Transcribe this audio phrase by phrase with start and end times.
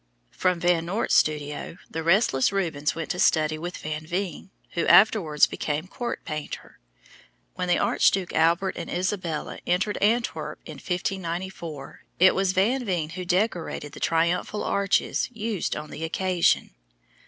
[0.31, 5.45] From Van Noort's studio the restless Rubens went to study with Van Veen, who afterwards
[5.45, 6.79] became court painter.
[7.53, 13.25] When the Archduke Albert and Isabella entered Antwerp in 1594, it was Van Veen who
[13.25, 16.71] decorated the triumphal arches used on the occasion.